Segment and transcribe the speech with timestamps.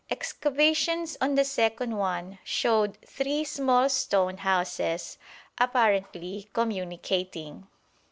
[0.09, 5.19] Excavations on the second one showed three small stone houses,
[5.59, 7.67] apparently communicating.